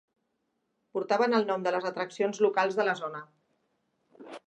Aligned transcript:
Portaven 0.97 1.37
el 1.41 1.45
nom 1.51 1.67
de 1.69 1.75
les 1.77 1.87
atraccions 1.91 2.43
locals 2.49 2.81
de 2.83 2.91
la 2.91 2.99
zona. 3.05 3.25